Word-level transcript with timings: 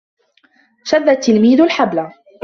شَدَّ 0.83 1.09
التِّلْميذُ 1.09 1.61
الْحَبْلَ. 1.61 2.11